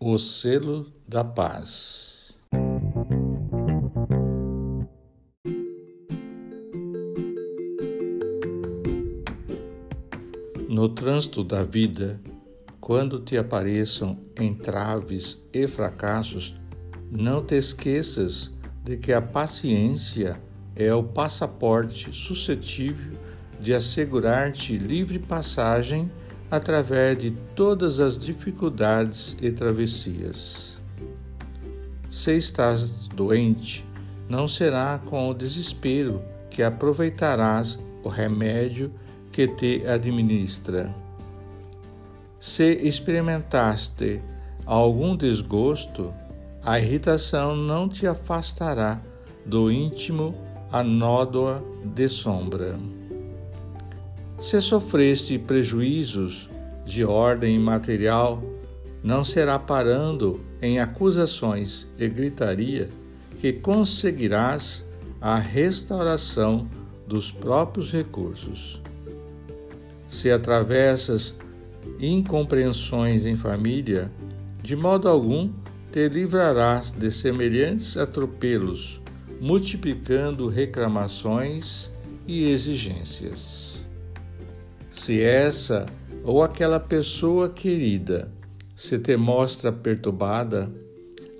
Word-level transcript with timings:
O 0.00 0.16
selo 0.16 0.86
da 1.08 1.24
paz. 1.24 2.36
No 10.68 10.88
trânsito 10.88 11.42
da 11.42 11.64
vida, 11.64 12.20
quando 12.80 13.18
te 13.18 13.36
apareçam 13.36 14.16
entraves 14.40 15.44
e 15.52 15.66
fracassos, 15.66 16.54
não 17.10 17.44
te 17.44 17.56
esqueças 17.56 18.52
de 18.84 18.96
que 18.96 19.12
a 19.12 19.20
paciência 19.20 20.40
é 20.76 20.94
o 20.94 21.02
passaporte 21.02 22.12
suscetível 22.12 23.18
de 23.60 23.74
assegurar-te 23.74 24.78
livre 24.78 25.18
passagem 25.18 26.08
através 26.50 27.18
de 27.18 27.30
todas 27.54 28.00
as 28.00 28.18
dificuldades 28.18 29.36
e 29.40 29.50
travessias. 29.50 30.78
Se 32.10 32.36
estás 32.36 33.06
doente, 33.08 33.84
não 34.28 34.48
será 34.48 35.00
com 35.04 35.28
o 35.28 35.34
desespero 35.34 36.22
que 36.50 36.62
aproveitarás 36.62 37.78
o 38.02 38.08
remédio 38.08 38.92
que 39.30 39.46
te 39.46 39.86
administra. 39.86 40.94
Se 42.40 42.72
experimentaste 42.72 44.22
algum 44.64 45.16
desgosto, 45.16 46.14
a 46.62 46.78
irritação 46.78 47.56
não 47.56 47.88
te 47.88 48.06
afastará 48.06 49.00
do 49.44 49.70
íntimo 49.70 50.34
a 50.70 50.82
nódoa 50.82 51.64
de 51.84 52.08
sombra. 52.08 52.78
Se 54.38 54.60
sofreste 54.60 55.36
prejuízos 55.36 56.48
de 56.84 57.04
ordem 57.04 57.58
material, 57.58 58.40
não 59.02 59.24
será 59.24 59.58
parando 59.58 60.40
em 60.62 60.78
acusações 60.78 61.88
e 61.98 62.08
gritaria 62.08 62.88
que 63.40 63.52
conseguirás 63.52 64.84
a 65.20 65.36
restauração 65.36 66.68
dos 67.04 67.32
próprios 67.32 67.90
recursos. 67.90 68.80
Se 70.08 70.30
atravessas 70.30 71.34
incompreensões 71.98 73.26
em 73.26 73.36
família, 73.36 74.08
de 74.62 74.76
modo 74.76 75.08
algum 75.08 75.50
te 75.92 76.08
livrarás 76.08 76.92
de 76.92 77.10
semelhantes 77.10 77.96
atropelos, 77.96 79.00
multiplicando 79.40 80.48
reclamações 80.48 81.90
e 82.26 82.44
exigências. 82.44 83.87
Se 84.90 85.20
essa 85.20 85.86
ou 86.24 86.42
aquela 86.42 86.80
pessoa 86.80 87.48
querida 87.48 88.30
se 88.74 88.98
te 88.98 89.16
mostra 89.16 89.72
perturbada 89.72 90.70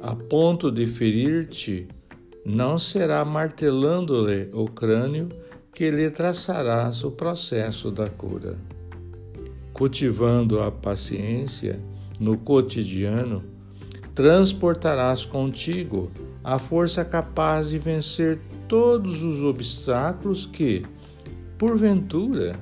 a 0.01 0.15
ponto 0.15 0.71
de 0.71 0.87
ferir-te, 0.87 1.89
não 2.45 2.79
será 2.79 3.25
martelando-lhe 3.25 4.49
o 4.53 4.67
crânio 4.67 5.29
que 5.73 5.91
lhe 5.91 6.11
traçarás 6.11 7.05
o 7.05 7.11
processo 7.11 7.91
da 7.91 8.09
cura. 8.09 8.57
Cultivando 9.73 10.61
a 10.61 10.71
paciência 10.71 11.81
no 12.19 12.37
cotidiano, 12.37 13.45
transportarás 14.15 15.25
contigo 15.25 16.11
a 16.43 16.59
força 16.59 17.05
capaz 17.05 17.71
de 17.71 17.79
vencer 17.79 18.41
todos 18.67 19.23
os 19.23 19.43
obstáculos 19.43 20.47
que, 20.47 20.83
porventura, 21.57 22.57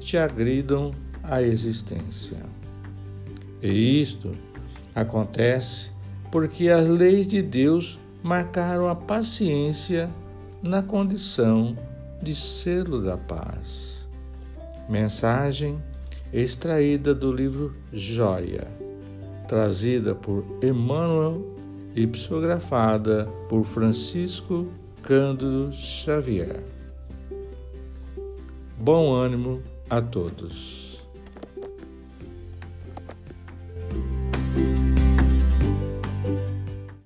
te 0.00 0.16
agridam 0.16 0.92
a 1.22 1.42
existência. 1.42 2.38
E 3.62 4.00
isto 4.00 4.32
acontece 4.94 5.92
porque 6.30 6.68
as 6.68 6.88
leis 6.88 7.26
de 7.26 7.42
Deus 7.42 7.98
marcaram 8.22 8.88
a 8.88 8.94
paciência 8.94 10.10
na 10.62 10.82
condição 10.82 11.76
de 12.22 12.34
selo 12.34 13.02
da 13.02 13.16
paz. 13.16 14.08
Mensagem 14.88 15.78
extraída 16.32 17.14
do 17.14 17.32
livro 17.32 17.74
Joia, 17.92 18.66
trazida 19.46 20.14
por 20.14 20.44
Emmanuel 20.62 21.56
e 21.94 22.06
psicografada 22.06 23.26
por 23.48 23.64
Francisco 23.64 24.68
Cândido 25.02 25.70
Xavier. 25.72 26.62
Bom 28.78 29.12
ânimo 29.12 29.62
a 29.90 30.00
todos. 30.02 30.87